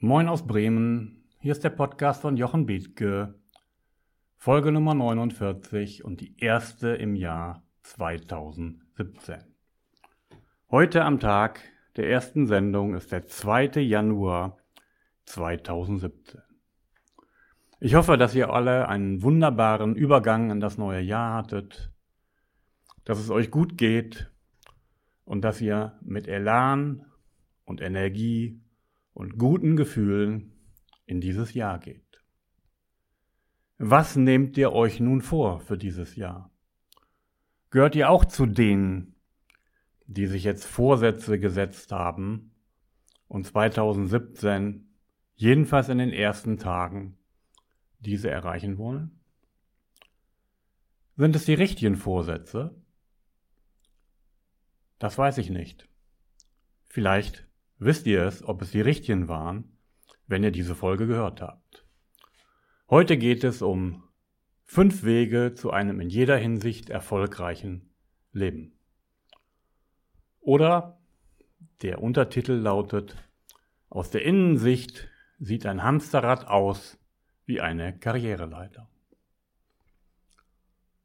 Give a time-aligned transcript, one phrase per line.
[0.00, 3.34] Moin aus Bremen, hier ist der Podcast von Jochen Bethke,
[4.36, 9.38] Folge Nummer 49 und die erste im Jahr 2017.
[10.70, 11.62] Heute am Tag
[11.96, 13.80] der ersten Sendung ist der 2.
[13.80, 14.58] Januar
[15.24, 16.42] 2017.
[17.80, 21.90] Ich hoffe, dass ihr alle einen wunderbaren Übergang in das neue Jahr hattet,
[23.04, 24.30] dass es euch gut geht
[25.24, 27.04] und dass ihr mit Elan
[27.64, 28.60] und Energie
[29.18, 30.52] und guten Gefühlen
[31.04, 32.22] in dieses Jahr geht.
[33.76, 36.52] Was nehmt ihr euch nun vor für dieses Jahr?
[37.70, 39.16] Gehört ihr auch zu denen,
[40.06, 42.52] die sich jetzt Vorsätze gesetzt haben
[43.26, 44.88] und 2017,
[45.34, 47.18] jedenfalls in den ersten Tagen,
[47.98, 49.18] diese erreichen wollen?
[51.16, 52.80] Sind es die richtigen Vorsätze?
[55.00, 55.88] Das weiß ich nicht.
[56.86, 57.47] Vielleicht
[57.78, 59.76] wisst ihr es, ob es die richtigen waren,
[60.26, 61.86] wenn ihr diese Folge gehört habt.
[62.90, 64.04] Heute geht es um
[64.64, 67.90] fünf Wege zu einem in jeder Hinsicht erfolgreichen
[68.32, 68.72] Leben.
[70.40, 70.98] Oder
[71.82, 73.16] der Untertitel lautet,
[73.88, 75.08] aus der Innensicht
[75.38, 76.98] sieht ein Hamsterrad aus
[77.46, 78.88] wie eine Karriereleiter.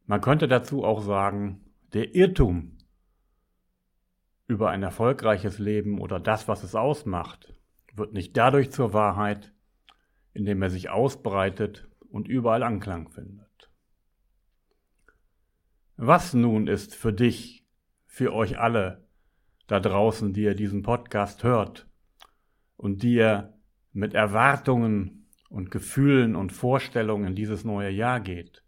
[0.05, 2.77] Man könnte dazu auch sagen, der Irrtum
[4.53, 7.51] über ein erfolgreiches Leben oder das, was es ausmacht,
[7.95, 9.51] wird nicht dadurch zur Wahrheit,
[10.33, 13.71] indem er sich ausbreitet und überall Anklang findet.
[15.97, 17.65] Was nun ist für dich,
[18.05, 19.07] für euch alle
[19.65, 21.87] da draußen, die ihr diesen Podcast hört
[22.77, 23.53] und die ihr
[23.91, 28.63] mit Erwartungen und Gefühlen und Vorstellungen in dieses neue Jahr geht?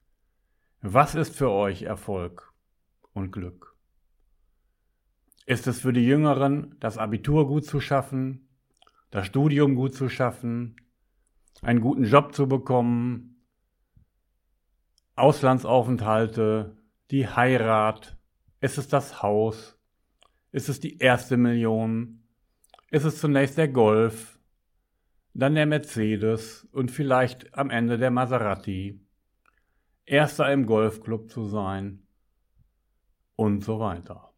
[0.82, 2.52] Was ist für euch Erfolg
[3.14, 3.75] und Glück?
[5.46, 8.48] Ist es für die Jüngeren, das Abitur gut zu schaffen,
[9.12, 10.76] das Studium gut zu schaffen,
[11.62, 13.44] einen guten Job zu bekommen,
[15.16, 16.78] Auslandsaufenthalte,
[17.12, 18.18] die Heirat,
[18.60, 19.80] ist es das Haus,
[20.52, 22.24] ist es die erste Million,
[22.92, 24.40] ist es zunächst der Golf,
[25.34, 29.00] dann der Mercedes und vielleicht am Ende der Maserati,
[30.06, 32.08] erster im Golfclub zu sein
[33.36, 34.35] und so weiter.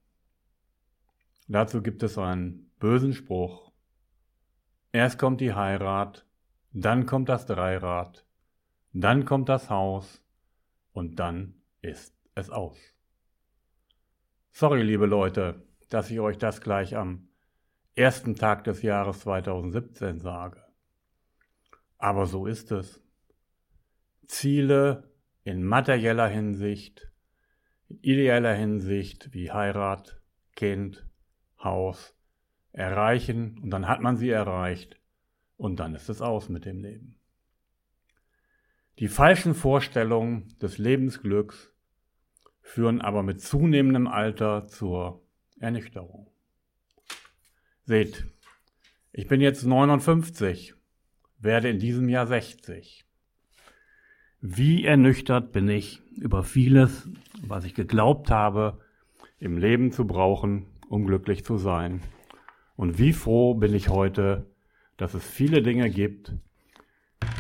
[1.47, 3.71] Dazu gibt es einen bösen Spruch.
[4.91, 6.25] Erst kommt die Heirat,
[6.73, 8.25] dann kommt das Dreirad,
[8.93, 10.23] dann kommt das Haus
[10.91, 12.77] und dann ist es aus.
[14.51, 17.29] Sorry, liebe Leute, dass ich euch das gleich am
[17.95, 20.63] ersten Tag des Jahres 2017 sage.
[21.97, 23.01] Aber so ist es.
[24.27, 25.11] Ziele
[25.43, 27.09] in materieller Hinsicht,
[27.87, 30.19] in ideeller Hinsicht wie Heirat,
[30.55, 31.07] Kind,
[31.63, 32.15] Haus
[32.71, 34.99] erreichen und dann hat man sie erreicht
[35.57, 37.15] und dann ist es aus mit dem Leben.
[38.99, 41.71] Die falschen Vorstellungen des Lebensglücks
[42.61, 45.21] führen aber mit zunehmendem Alter zur
[45.59, 46.29] Ernüchterung.
[47.85, 48.25] Seht,
[49.11, 50.75] ich bin jetzt 59,
[51.39, 53.05] werde in diesem Jahr 60.
[54.41, 57.09] Wie ernüchtert bin ich über vieles,
[57.41, 58.79] was ich geglaubt habe,
[59.39, 62.01] im Leben zu brauchen um glücklich zu sein.
[62.75, 64.45] Und wie froh bin ich heute,
[64.97, 66.33] dass es viele Dinge gibt,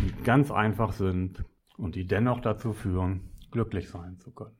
[0.01, 1.43] die ganz einfach sind
[1.77, 4.57] und die dennoch dazu führen, glücklich sein zu können.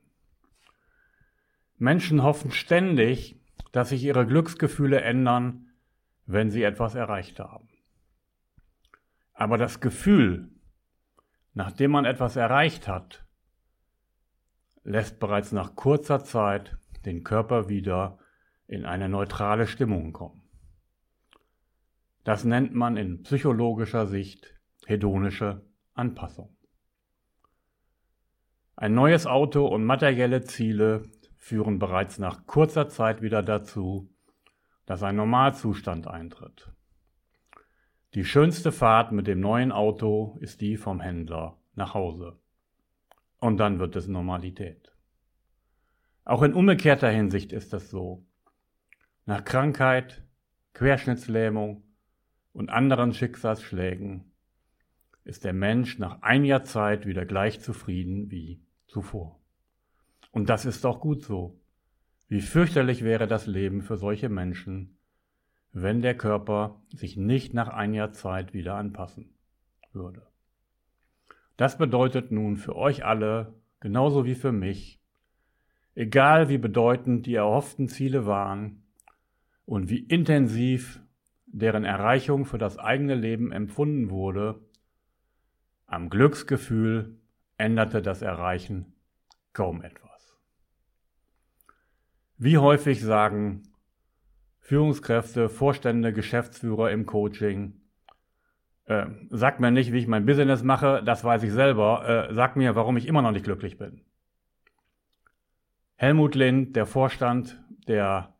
[1.76, 3.40] Menschen hoffen ständig,
[3.72, 5.68] dass sich ihre Glücksgefühle ändern,
[6.26, 7.68] wenn sie etwas erreicht haben.
[9.32, 10.50] Aber das Gefühl,
[11.54, 13.24] nachdem man etwas erreicht hat,
[14.82, 18.18] lässt bereits nach kurzer Zeit den Körper wieder
[18.68, 20.42] in eine neutrale Stimmung kommen.
[22.22, 24.54] Das nennt man in psychologischer Sicht
[24.86, 25.62] hedonische
[25.94, 26.54] Anpassung.
[28.76, 31.02] Ein neues Auto und materielle Ziele
[31.36, 34.08] führen bereits nach kurzer Zeit wieder dazu,
[34.86, 36.70] dass ein Normalzustand eintritt.
[38.14, 42.38] Die schönste Fahrt mit dem neuen Auto ist die vom Händler nach Hause.
[43.38, 44.92] Und dann wird es Normalität.
[46.24, 48.27] Auch in umgekehrter Hinsicht ist es so.
[49.28, 50.22] Nach Krankheit,
[50.72, 51.82] Querschnittslähmung
[52.54, 54.24] und anderen Schicksalsschlägen
[55.24, 59.38] ist der Mensch nach einiger Zeit wieder gleich zufrieden wie zuvor.
[60.30, 61.60] Und das ist auch gut so.
[62.28, 64.96] Wie fürchterlich wäre das Leben für solche Menschen,
[65.74, 69.34] wenn der Körper sich nicht nach einiger Zeit wieder anpassen
[69.92, 70.22] würde.
[71.58, 75.02] Das bedeutet nun für euch alle, genauso wie für mich,
[75.94, 78.84] egal wie bedeutend die erhofften Ziele waren,
[79.68, 80.98] und wie intensiv
[81.44, 84.58] deren Erreichung für das eigene Leben empfunden wurde,
[85.84, 87.18] am Glücksgefühl
[87.58, 88.94] änderte das Erreichen
[89.52, 90.38] kaum etwas.
[92.38, 93.64] Wie häufig sagen
[94.58, 97.78] Führungskräfte, Vorstände, Geschäftsführer im Coaching,
[98.86, 102.56] äh, sag mir nicht, wie ich mein Business mache, das weiß ich selber, äh, sag
[102.56, 104.00] mir, warum ich immer noch nicht glücklich bin.
[105.96, 108.37] Helmut Lind, der Vorstand der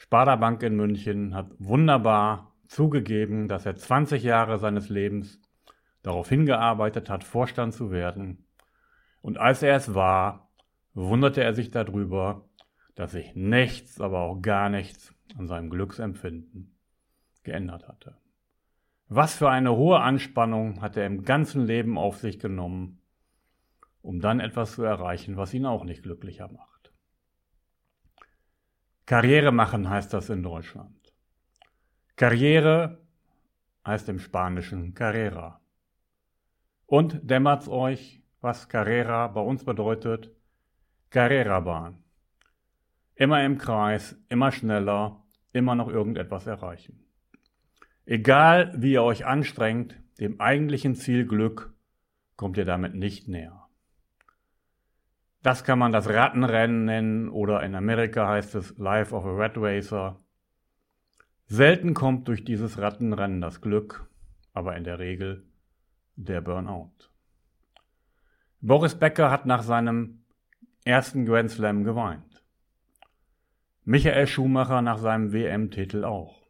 [0.00, 5.42] Sparda Bank in München, hat wunderbar zugegeben, dass er 20 Jahre seines Lebens
[6.02, 8.46] darauf hingearbeitet hat, Vorstand zu werden.
[9.20, 10.48] Und als er es war,
[10.94, 12.48] wunderte er sich darüber,
[12.94, 16.74] dass sich nichts, aber auch gar nichts an seinem Glücksempfinden
[17.42, 18.16] geändert hatte.
[19.06, 23.02] Was für eine hohe Anspannung hat er im ganzen Leben auf sich genommen,
[24.00, 26.79] um dann etwas zu erreichen, was ihn auch nicht glücklicher macht.
[29.10, 31.12] Karriere machen heißt das in Deutschland.
[32.14, 33.00] Karriere
[33.84, 35.60] heißt im Spanischen Carrera.
[36.86, 40.30] Und dämmert's euch, was Carrera bei uns bedeutet?
[41.10, 42.04] Carrera-Bahn.
[43.16, 45.20] Immer im Kreis, immer schneller,
[45.52, 47.04] immer noch irgendetwas erreichen.
[48.06, 51.74] Egal wie ihr euch anstrengt, dem eigentlichen Ziel Glück
[52.36, 53.59] kommt ihr damit nicht näher.
[55.42, 59.56] Das kann man das Rattenrennen nennen oder in Amerika heißt es Life of a Rat
[59.56, 60.18] Racer.
[61.46, 64.08] Selten kommt durch dieses Rattenrennen das Glück,
[64.52, 65.48] aber in der Regel
[66.16, 66.92] der Burnout.
[68.60, 70.24] Boris Becker hat nach seinem
[70.84, 72.44] ersten Grand Slam geweint.
[73.84, 76.46] Michael Schumacher nach seinem WM-Titel auch.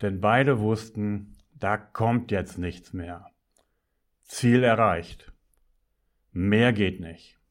[0.00, 3.26] Denn beide wussten, da kommt jetzt nichts mehr.
[4.22, 5.32] Ziel erreicht.
[6.32, 7.41] Mehr geht nicht.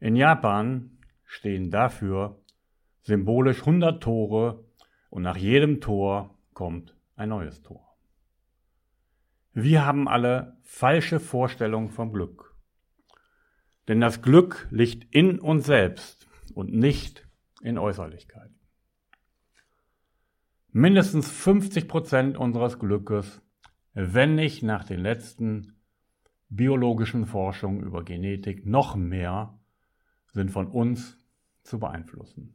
[0.00, 2.40] In Japan stehen dafür
[3.02, 4.64] symbolisch 100 Tore
[5.10, 7.96] und nach jedem Tor kommt ein neues Tor.
[9.52, 12.54] Wir haben alle falsche Vorstellungen vom Glück.
[13.88, 17.26] Denn das Glück liegt in uns selbst und nicht
[17.62, 18.58] in Äußerlichkeiten.
[20.70, 23.40] Mindestens 50 Prozent unseres Glückes,
[23.94, 25.80] wenn nicht nach den letzten
[26.50, 29.57] biologischen Forschungen über Genetik noch mehr,
[30.32, 31.18] sind von uns
[31.62, 32.54] zu beeinflussen.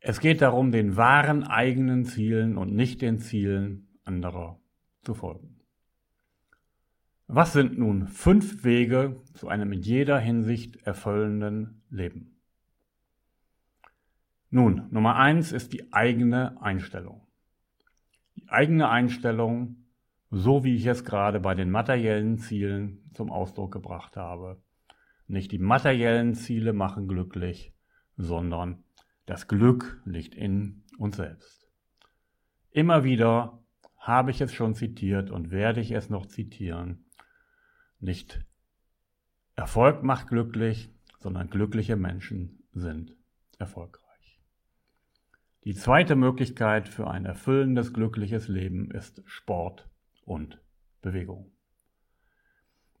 [0.00, 4.60] Es geht darum, den wahren eigenen Zielen und nicht den Zielen anderer
[5.02, 5.60] zu folgen.
[7.26, 12.40] Was sind nun fünf Wege zu einem in jeder Hinsicht erfüllenden Leben?
[14.50, 17.26] Nun, Nummer eins ist die eigene Einstellung.
[18.36, 19.86] Die eigene Einstellung,
[20.30, 24.62] so wie ich es gerade bei den materiellen Zielen zum Ausdruck gebracht habe,
[25.28, 27.72] nicht die materiellen Ziele machen glücklich,
[28.16, 28.84] sondern
[29.26, 31.68] das Glück liegt in uns selbst.
[32.70, 33.62] Immer wieder
[33.98, 37.06] habe ich es schon zitiert und werde ich es noch zitieren.
[37.98, 38.44] Nicht
[39.56, 43.16] Erfolg macht glücklich, sondern glückliche Menschen sind
[43.58, 44.40] erfolgreich.
[45.64, 49.88] Die zweite Möglichkeit für ein erfüllendes, glückliches Leben ist Sport
[50.24, 50.60] und
[51.02, 51.55] Bewegung.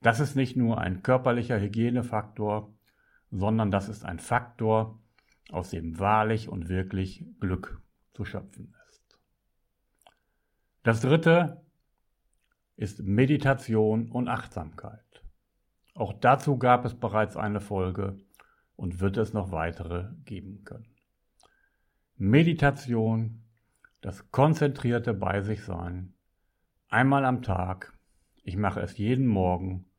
[0.06, 2.72] Das ist nicht nur ein körperlicher Hygienefaktor,
[3.32, 5.02] sondern das ist ein Faktor,
[5.50, 7.82] aus dem wahrlich und wirklich Glück
[8.14, 9.18] zu schöpfen ist.
[10.84, 11.60] Das dritte
[12.76, 15.24] ist Meditation und Achtsamkeit.
[15.94, 18.16] Auch dazu gab es bereits eine Folge
[18.76, 20.94] und wird es noch weitere geben können.
[22.14, 23.42] Meditation,
[24.02, 26.14] das konzentrierte Bei sich sein,
[26.90, 27.98] einmal am Tag,
[28.44, 29.90] ich mache es jeden Morgen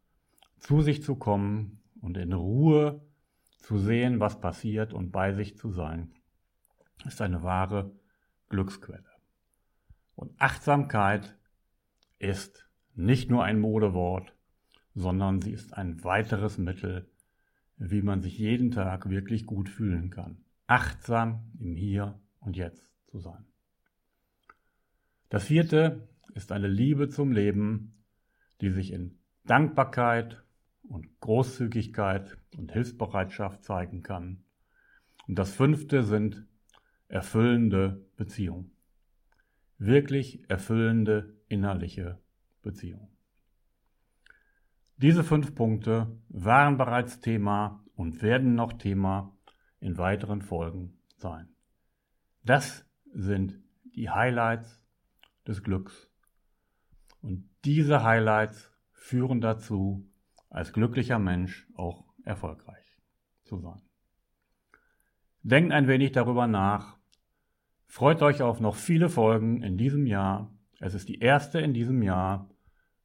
[0.59, 3.01] zu sich zu kommen und in Ruhe
[3.59, 6.13] zu sehen, was passiert und bei sich zu sein,
[7.05, 7.91] ist eine wahre
[8.49, 9.03] Glücksquelle.
[10.15, 11.37] Und Achtsamkeit
[12.17, 14.33] ist nicht nur ein Modewort,
[14.95, 17.07] sondern sie ist ein weiteres Mittel,
[17.77, 20.43] wie man sich jeden Tag wirklich gut fühlen kann.
[20.65, 23.45] Achtsam im Hier und Jetzt zu sein.
[25.29, 28.03] Das vierte ist eine Liebe zum Leben,
[28.61, 30.43] die sich in Dankbarkeit
[30.87, 34.43] und Großzügigkeit und Hilfsbereitschaft zeigen kann.
[35.27, 36.45] Und das fünfte sind
[37.07, 38.71] erfüllende Beziehungen.
[39.77, 42.19] Wirklich erfüllende innerliche
[42.61, 43.09] Beziehungen.
[44.97, 49.37] Diese fünf Punkte waren bereits Thema und werden noch Thema
[49.79, 51.49] in weiteren Folgen sein.
[52.43, 53.59] Das sind
[53.95, 54.81] die Highlights
[55.47, 56.09] des Glücks.
[57.21, 60.09] Und diese Highlights führen dazu,
[60.49, 62.97] als glücklicher Mensch auch erfolgreich
[63.43, 63.81] zu sein.
[65.43, 66.97] Denkt ein wenig darüber nach,
[67.87, 70.51] Freut euch auf noch viele Folgen in diesem Jahr.
[70.79, 72.49] Es ist die erste in diesem Jahr.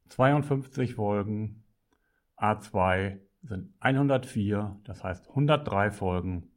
[0.09, 1.63] 52 Folgen.
[2.37, 6.51] A2 sind 104, das heißt 103 Folgen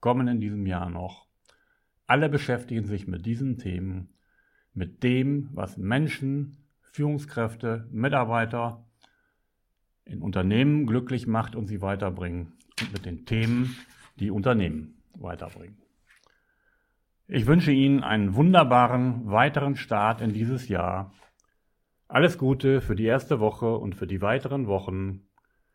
[0.00, 1.26] kommen in diesem Jahr noch.
[2.06, 4.14] Alle beschäftigen sich mit diesen Themen,
[4.74, 8.87] mit dem, was Menschen, Führungskräfte, Mitarbeiter
[10.08, 13.76] in Unternehmen glücklich macht und sie weiterbringen und mit den Themen,
[14.18, 15.76] die Unternehmen weiterbringen.
[17.26, 21.12] Ich wünsche Ihnen einen wunderbaren weiteren Start in dieses Jahr.
[22.08, 25.28] Alles Gute für die erste Woche und für die weiteren Wochen.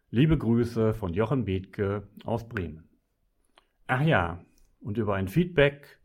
[0.09, 2.89] Liebe Grüße von Jochen Bethke aus Bremen.
[3.85, 4.43] Ach ja,
[4.79, 5.99] und über ein Feedback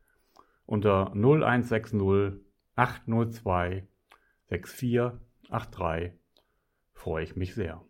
[0.67, 2.43] unter 0160
[2.77, 3.89] 802
[4.51, 6.13] 6483
[6.93, 7.88] freue ich mich sehr.